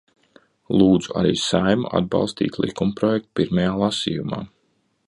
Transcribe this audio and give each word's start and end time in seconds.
Lūdzu 0.79 1.13
arī 1.21 1.33
Saeimu 1.41 1.91
atbalstīt 1.99 2.59
likumprojektu 2.65 3.39
pirmajā 3.43 3.79
lasījumā. 3.85 4.43